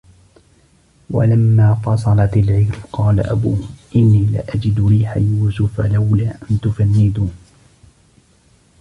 ولما 1.09 1.73
فصلت 1.75 2.37
العير 2.37 2.75
قال 2.93 3.19
أبوهم 3.19 3.69
إني 3.95 4.25
لأجد 4.25 4.87
ريح 4.87 5.17
يوسف 5.17 5.81
لولا 5.81 6.35
أن 6.51 6.59
تفندون 6.59 7.31